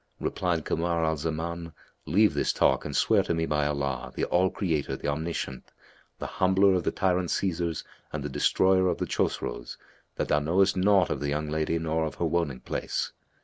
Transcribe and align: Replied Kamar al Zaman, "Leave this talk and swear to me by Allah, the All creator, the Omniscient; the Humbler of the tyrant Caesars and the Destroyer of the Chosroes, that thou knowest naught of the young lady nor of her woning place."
Replied 0.19 0.65
Kamar 0.65 1.05
al 1.05 1.15
Zaman, 1.15 1.73
"Leave 2.07 2.33
this 2.33 2.51
talk 2.51 2.85
and 2.85 2.95
swear 2.95 3.21
to 3.21 3.35
me 3.35 3.45
by 3.45 3.67
Allah, 3.67 4.11
the 4.15 4.25
All 4.25 4.49
creator, 4.49 4.95
the 4.95 5.07
Omniscient; 5.07 5.71
the 6.17 6.25
Humbler 6.25 6.73
of 6.73 6.81
the 6.81 6.91
tyrant 6.91 7.29
Caesars 7.29 7.83
and 8.11 8.23
the 8.23 8.27
Destroyer 8.27 8.87
of 8.87 8.97
the 8.97 9.05
Chosroes, 9.05 9.77
that 10.15 10.27
thou 10.29 10.39
knowest 10.39 10.75
naught 10.75 11.11
of 11.11 11.19
the 11.19 11.29
young 11.29 11.51
lady 11.51 11.77
nor 11.77 12.05
of 12.07 12.15
her 12.15 12.25
woning 12.25 12.61
place." 12.65 13.11